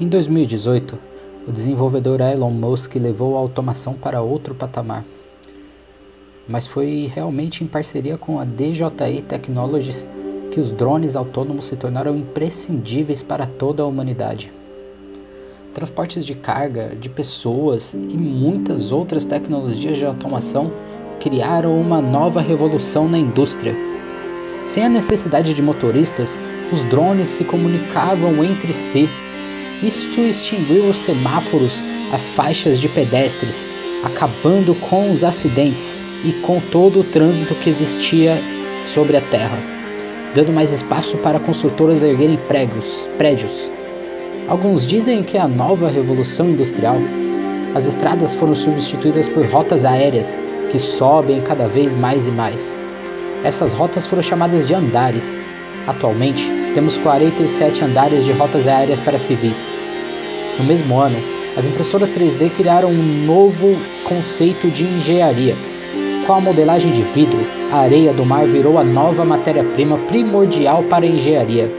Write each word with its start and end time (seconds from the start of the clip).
Em 0.00 0.08
2018, 0.08 0.98
o 1.46 1.52
desenvolvedor 1.52 2.22
Elon 2.22 2.50
Musk 2.50 2.94
levou 2.94 3.36
a 3.36 3.40
automação 3.40 3.92
para 3.92 4.22
outro 4.22 4.54
patamar. 4.54 5.04
Mas 6.48 6.66
foi 6.66 7.10
realmente 7.14 7.62
em 7.62 7.66
parceria 7.66 8.16
com 8.16 8.40
a 8.40 8.46
DJI 8.46 9.20
Technologies 9.28 10.08
que 10.50 10.58
os 10.58 10.70
drones 10.70 11.16
autônomos 11.16 11.66
se 11.66 11.76
tornaram 11.76 12.16
imprescindíveis 12.16 13.22
para 13.22 13.44
toda 13.44 13.82
a 13.82 13.86
humanidade. 13.86 14.50
Transportes 15.74 16.24
de 16.24 16.34
carga, 16.34 16.96
de 16.98 17.10
pessoas 17.10 17.92
e 17.92 18.16
muitas 18.16 18.92
outras 18.92 19.26
tecnologias 19.26 19.98
de 19.98 20.06
automação 20.06 20.72
criaram 21.20 21.78
uma 21.78 22.00
nova 22.00 22.40
revolução 22.40 23.06
na 23.06 23.18
indústria. 23.18 23.76
Sem 24.64 24.82
a 24.82 24.88
necessidade 24.88 25.52
de 25.52 25.60
motoristas, 25.60 26.38
os 26.72 26.80
drones 26.84 27.28
se 27.28 27.44
comunicavam 27.44 28.42
entre 28.42 28.72
si 28.72 29.06
isto 29.82 30.20
extinguiu 30.20 30.84
os 30.86 30.98
semáforos, 30.98 31.82
as 32.12 32.28
faixas 32.28 32.78
de 32.78 32.88
pedestres, 32.88 33.66
acabando 34.04 34.74
com 34.74 35.10
os 35.10 35.24
acidentes 35.24 35.98
e 36.24 36.32
com 36.42 36.60
todo 36.60 37.00
o 37.00 37.04
trânsito 37.04 37.54
que 37.54 37.70
existia 37.70 38.40
sobre 38.86 39.16
a 39.16 39.20
terra, 39.20 39.58
dando 40.34 40.52
mais 40.52 40.72
espaço 40.72 41.16
para 41.18 41.40
construtoras 41.40 42.02
erguerem 42.02 42.38
pregos, 42.48 43.08
prédios. 43.16 43.70
Alguns 44.48 44.84
dizem 44.84 45.22
que 45.22 45.36
é 45.36 45.40
a 45.40 45.48
nova 45.48 45.88
revolução 45.88 46.50
industrial. 46.50 46.96
As 47.74 47.86
estradas 47.86 48.34
foram 48.34 48.54
substituídas 48.54 49.28
por 49.28 49.46
rotas 49.46 49.84
aéreas 49.84 50.38
que 50.70 50.78
sobem 50.78 51.40
cada 51.40 51.68
vez 51.68 51.94
mais 51.94 52.26
e 52.26 52.30
mais. 52.30 52.76
Essas 53.44 53.72
rotas 53.72 54.06
foram 54.06 54.22
chamadas 54.22 54.66
de 54.66 54.74
andares. 54.74 55.40
Atualmente, 55.86 56.59
temos 56.74 56.96
47 56.98 57.84
andares 57.84 58.24
de 58.24 58.32
rotas 58.32 58.68
aéreas 58.68 59.00
para 59.00 59.18
civis. 59.18 59.68
No 60.58 60.64
mesmo 60.64 60.98
ano, 60.98 61.16
as 61.56 61.66
impressoras 61.66 62.08
3D 62.10 62.50
criaram 62.50 62.90
um 62.90 63.26
novo 63.26 63.76
conceito 64.04 64.68
de 64.68 64.84
engenharia. 64.84 65.56
Com 66.26 66.34
a 66.34 66.40
modelagem 66.40 66.92
de 66.92 67.02
vidro, 67.02 67.44
a 67.72 67.78
areia 67.78 68.12
do 68.12 68.24
mar 68.24 68.46
virou 68.46 68.78
a 68.78 68.84
nova 68.84 69.24
matéria-prima 69.24 69.98
primordial 69.98 70.84
para 70.84 71.04
a 71.04 71.08
engenharia. 71.08 71.70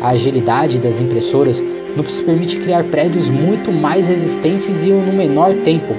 A 0.00 0.10
agilidade 0.10 0.78
das 0.78 1.00
impressoras 1.00 1.62
nos 1.96 2.20
permite 2.20 2.58
criar 2.58 2.84
prédios 2.84 3.28
muito 3.28 3.70
mais 3.70 4.08
resistentes 4.08 4.84
e 4.84 4.90
no 4.90 5.12
menor 5.12 5.54
tempo. 5.64 5.94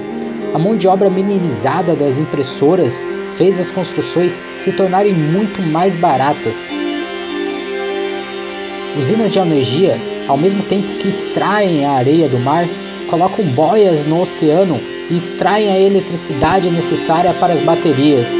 A 0.52 0.58
mão 0.58 0.76
de 0.76 0.88
obra 0.88 1.08
minimizada 1.08 1.94
das 1.94 2.18
impressoras 2.18 3.04
fez 3.36 3.60
as 3.60 3.70
construções 3.70 4.40
se 4.58 4.72
tornarem 4.72 5.12
muito 5.12 5.62
mais 5.62 5.94
baratas 5.94 6.68
Usinas 8.98 9.30
de 9.30 9.38
energia, 9.38 10.00
ao 10.26 10.38
mesmo 10.38 10.62
tempo 10.62 10.88
que 10.98 11.08
extraem 11.08 11.84
a 11.84 11.92
areia 11.92 12.30
do 12.30 12.38
mar, 12.38 12.66
colocam 13.10 13.44
boias 13.44 14.06
no 14.06 14.22
oceano 14.22 14.80
e 15.10 15.16
extraem 15.18 15.68
a 15.68 15.78
eletricidade 15.78 16.70
necessária 16.70 17.34
para 17.34 17.52
as 17.52 17.60
baterias. 17.60 18.32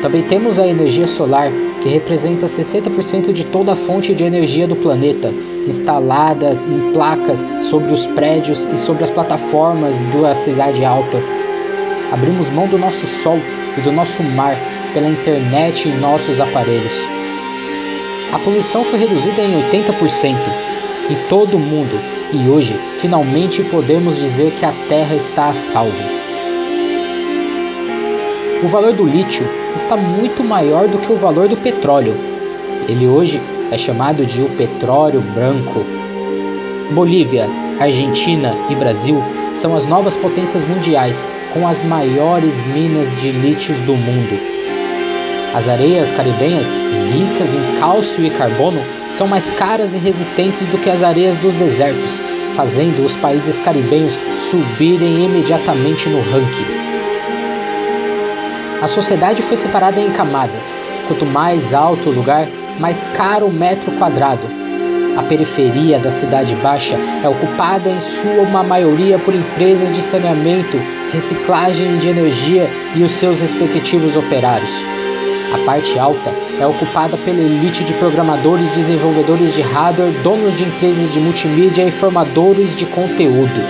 Também 0.00 0.22
temos 0.22 0.56
a 0.56 0.66
energia 0.68 1.08
solar, 1.08 1.50
que 1.82 1.88
representa 1.88 2.46
60% 2.46 3.32
de 3.32 3.44
toda 3.44 3.72
a 3.72 3.76
fonte 3.76 4.14
de 4.14 4.22
energia 4.22 4.68
do 4.68 4.76
planeta, 4.76 5.34
instalada 5.66 6.52
em 6.52 6.92
placas 6.92 7.44
sobre 7.62 7.92
os 7.92 8.06
prédios 8.06 8.64
e 8.72 8.78
sobre 8.78 9.02
as 9.02 9.10
plataformas 9.10 10.00
da 10.12 10.32
cidade 10.34 10.84
alta. 10.84 11.18
Abrimos 12.12 12.50
mão 12.50 12.68
do 12.68 12.78
nosso 12.78 13.04
sol 13.04 13.40
e 13.76 13.80
do 13.80 13.90
nosso 13.90 14.22
mar 14.22 14.56
pela 14.92 15.08
internet 15.08 15.88
em 15.88 15.98
nossos 15.98 16.40
aparelhos 16.40 17.23
a 18.34 18.38
poluição 18.40 18.82
foi 18.82 18.98
reduzida 18.98 19.40
em 19.40 19.62
80% 19.70 20.34
em 21.08 21.28
todo 21.28 21.56
o 21.56 21.60
mundo 21.60 21.96
e 22.32 22.48
hoje 22.48 22.74
finalmente 22.98 23.62
podemos 23.62 24.16
dizer 24.16 24.50
que 24.50 24.66
a 24.66 24.72
Terra 24.88 25.14
está 25.14 25.50
a 25.50 25.54
salvo. 25.54 26.02
O 28.60 28.66
valor 28.66 28.92
do 28.92 29.04
lítio 29.04 29.48
está 29.76 29.96
muito 29.96 30.42
maior 30.42 30.88
do 30.88 30.98
que 30.98 31.12
o 31.12 31.16
valor 31.16 31.46
do 31.46 31.56
petróleo. 31.56 32.16
Ele 32.88 33.06
hoje 33.06 33.40
é 33.70 33.78
chamado 33.78 34.26
de 34.26 34.42
o 34.42 34.50
petróleo 34.56 35.20
branco. 35.20 35.84
Bolívia, 36.90 37.48
Argentina 37.78 38.56
e 38.68 38.74
Brasil 38.74 39.22
são 39.54 39.76
as 39.76 39.86
novas 39.86 40.16
potências 40.16 40.64
mundiais 40.64 41.24
com 41.52 41.68
as 41.68 41.80
maiores 41.84 42.60
minas 42.66 43.14
de 43.20 43.30
lítio 43.30 43.74
do 43.82 43.94
mundo. 43.94 44.53
As 45.54 45.68
areias 45.68 46.10
caribenhas, 46.10 46.66
ricas 47.12 47.54
em 47.54 47.78
cálcio 47.78 48.26
e 48.26 48.30
carbono, 48.30 48.82
são 49.12 49.28
mais 49.28 49.50
caras 49.50 49.94
e 49.94 49.98
resistentes 49.98 50.66
do 50.66 50.78
que 50.78 50.90
as 50.90 51.00
areias 51.00 51.36
dos 51.36 51.54
desertos, 51.54 52.20
fazendo 52.56 53.06
os 53.06 53.14
países 53.14 53.60
caribenhos 53.60 54.18
subirem 54.50 55.24
imediatamente 55.24 56.08
no 56.08 56.20
ranking. 56.22 56.66
A 58.82 58.88
sociedade 58.88 59.42
foi 59.42 59.56
separada 59.56 60.00
em 60.00 60.10
camadas. 60.10 60.76
Quanto 61.06 61.24
mais 61.24 61.72
alto 61.72 62.08
o 62.08 62.12
lugar, 62.12 62.48
mais 62.80 63.06
caro 63.14 63.46
o 63.46 63.52
metro 63.52 63.92
quadrado. 63.92 64.48
A 65.16 65.22
periferia 65.22 66.00
da 66.00 66.10
cidade 66.10 66.56
baixa 66.56 66.96
é 67.22 67.28
ocupada 67.28 67.88
em 67.88 68.00
sua 68.00 68.64
maioria 68.64 69.20
por 69.20 69.32
empresas 69.32 69.92
de 69.92 70.02
saneamento, 70.02 70.76
reciclagem 71.12 71.96
de 71.98 72.08
energia 72.08 72.68
e 72.96 73.04
os 73.04 73.12
seus 73.12 73.40
respectivos 73.40 74.16
operários. 74.16 74.72
A 75.54 75.58
parte 75.58 75.96
alta 76.00 76.34
é 76.58 76.66
ocupada 76.66 77.16
pela 77.16 77.38
elite 77.38 77.84
de 77.84 77.92
programadores, 77.92 78.68
desenvolvedores 78.70 79.54
de 79.54 79.62
hardware, 79.62 80.10
donos 80.20 80.52
de 80.56 80.64
empresas 80.64 81.12
de 81.12 81.20
multimídia 81.20 81.84
e 81.84 81.92
formadores 81.92 82.74
de 82.74 82.84
conteúdo. 82.86 83.60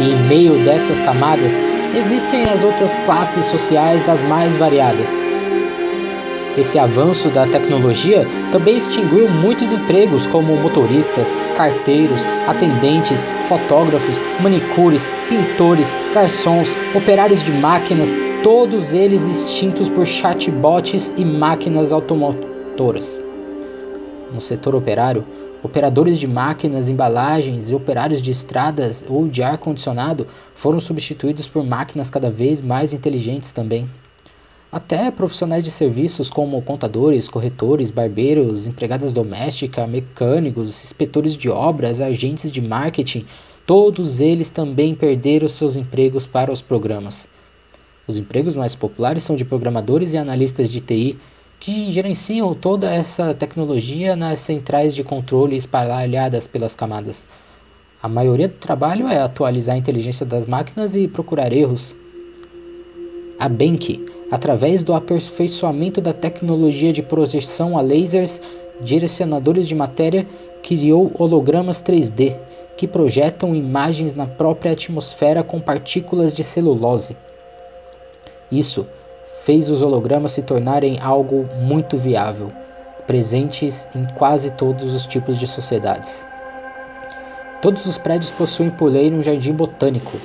E 0.00 0.12
em 0.12 0.28
meio 0.28 0.64
dessas 0.64 1.00
camadas 1.00 1.58
existem 1.92 2.48
as 2.48 2.62
outras 2.62 2.96
classes 3.00 3.46
sociais 3.46 4.04
das 4.04 4.22
mais 4.22 4.56
variadas. 4.56 5.12
Esse 6.56 6.78
avanço 6.78 7.28
da 7.30 7.48
tecnologia 7.48 8.24
também 8.52 8.76
extinguiu 8.76 9.28
muitos 9.28 9.72
empregos, 9.72 10.24
como 10.24 10.56
motoristas, 10.56 11.34
carteiros, 11.56 12.24
atendentes, 12.46 13.26
fotógrafos, 13.48 14.20
manicures, 14.40 15.08
pintores, 15.28 15.92
garçons, 16.14 16.72
operários 16.94 17.42
de 17.42 17.50
máquinas, 17.50 18.14
todos 18.42 18.94
eles 18.94 19.28
extintos 19.28 19.88
por 19.88 20.06
chatbots 20.06 21.12
e 21.16 21.24
máquinas 21.24 21.92
automotoras. 21.92 23.20
No 24.32 24.40
setor 24.40 24.76
operário, 24.76 25.26
operadores 25.60 26.18
de 26.20 26.28
máquinas, 26.28 26.88
embalagens 26.88 27.68
e 27.68 27.74
operários 27.74 28.22
de 28.22 28.30
estradas 28.30 29.04
ou 29.08 29.26
de 29.26 29.42
ar-condicionado 29.42 30.28
foram 30.54 30.78
substituídos 30.78 31.48
por 31.48 31.64
máquinas 31.64 32.10
cada 32.10 32.30
vez 32.30 32.62
mais 32.62 32.92
inteligentes 32.92 33.50
também. 33.50 33.90
Até 34.70 35.10
profissionais 35.10 35.64
de 35.64 35.72
serviços 35.72 36.30
como 36.30 36.62
contadores, 36.62 37.28
corretores, 37.28 37.90
barbeiros, 37.90 38.68
empregadas 38.68 39.12
domésticas, 39.12 39.88
mecânicos, 39.88 40.84
inspetores 40.84 41.34
de 41.34 41.50
obras, 41.50 42.00
agentes 42.00 42.52
de 42.52 42.62
marketing, 42.62 43.24
todos 43.66 44.20
eles 44.20 44.48
também 44.48 44.94
perderam 44.94 45.48
seus 45.48 45.74
empregos 45.74 46.24
para 46.24 46.52
os 46.52 46.62
programas. 46.62 47.26
Os 48.08 48.16
empregos 48.16 48.56
mais 48.56 48.74
populares 48.74 49.22
são 49.22 49.36
de 49.36 49.44
programadores 49.44 50.14
e 50.14 50.16
analistas 50.16 50.72
de 50.72 50.80
TI, 50.80 51.18
que 51.60 51.92
gerenciam 51.92 52.54
toda 52.54 52.90
essa 52.90 53.34
tecnologia 53.34 54.16
nas 54.16 54.38
centrais 54.38 54.94
de 54.94 55.04
controle 55.04 55.56
espalhadas 55.56 56.46
pelas 56.46 56.74
camadas. 56.74 57.26
A 58.02 58.08
maioria 58.08 58.48
do 58.48 58.54
trabalho 58.54 59.06
é 59.08 59.18
atualizar 59.20 59.74
a 59.74 59.78
inteligência 59.78 60.24
das 60.24 60.46
máquinas 60.46 60.96
e 60.96 61.06
procurar 61.06 61.52
erros. 61.52 61.94
A 63.38 63.46
Benki, 63.46 64.06
através 64.30 64.82
do 64.82 64.94
aperfeiçoamento 64.94 66.00
da 66.00 66.14
tecnologia 66.14 66.94
de 66.94 67.02
projeção 67.02 67.76
a 67.76 67.82
lasers, 67.82 68.40
direcionadores 68.80 69.68
de 69.68 69.74
matéria, 69.74 70.26
criou 70.62 71.12
hologramas 71.18 71.82
3D 71.82 72.36
que 72.74 72.88
projetam 72.88 73.54
imagens 73.54 74.14
na 74.14 74.26
própria 74.26 74.72
atmosfera 74.72 75.42
com 75.42 75.60
partículas 75.60 76.32
de 76.32 76.42
celulose. 76.42 77.14
Isso 78.50 78.86
fez 79.44 79.68
os 79.68 79.82
hologramas 79.82 80.32
se 80.32 80.42
tornarem 80.42 80.98
algo 81.00 81.46
muito 81.60 81.96
viável, 81.96 82.50
presentes 83.06 83.88
em 83.94 84.06
quase 84.14 84.50
todos 84.50 84.94
os 84.94 85.06
tipos 85.06 85.38
de 85.38 85.46
sociedades. 85.46 86.24
Todos 87.60 87.86
os 87.86 87.98
prédios 87.98 88.30
possuem 88.30 88.70
por 88.70 88.90
lei 88.90 89.12
um 89.12 89.22
jardim 89.22 89.52
botânico 89.52 90.16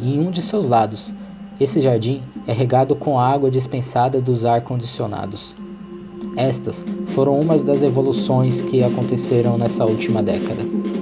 em 0.00 0.20
um 0.20 0.30
de 0.30 0.40
seus 0.40 0.66
lados. 0.66 1.12
Esse 1.58 1.80
jardim 1.80 2.22
é 2.46 2.52
regado 2.52 2.94
com 2.94 3.18
a 3.18 3.28
água 3.28 3.50
dispensada 3.50 4.20
dos 4.20 4.44
ar-condicionados. 4.44 5.54
Estas 6.36 6.84
foram 7.08 7.38
umas 7.38 7.62
das 7.62 7.82
evoluções 7.82 8.62
que 8.62 8.84
aconteceram 8.84 9.58
nessa 9.58 9.84
última 9.84 10.22
década. 10.22 10.99